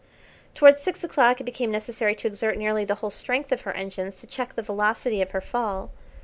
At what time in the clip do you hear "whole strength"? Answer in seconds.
3.05-3.51